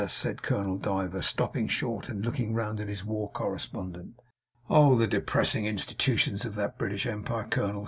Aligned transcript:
said 0.07 0.41
Colonel 0.41 0.79
Diver, 0.79 1.21
stopping 1.21 1.67
short 1.67 2.09
and 2.09 2.25
looking 2.25 2.55
round 2.55 2.79
at 2.79 2.87
his 2.87 3.05
war 3.05 3.29
correspondent. 3.29 4.19
'Oh! 4.67 4.95
The 4.95 5.05
depressing 5.05 5.67
institutions 5.67 6.43
of 6.43 6.55
that 6.55 6.75
British 6.79 7.05
empire, 7.05 7.43
colonel! 7.47 7.79